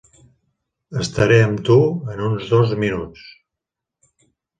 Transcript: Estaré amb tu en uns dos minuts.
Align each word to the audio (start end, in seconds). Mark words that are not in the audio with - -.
Estaré 1.01 1.35
amb 1.47 1.61
tu 1.67 1.75
en 2.13 2.23
uns 2.29 2.47
dos 2.53 2.73
minuts. 2.85 3.27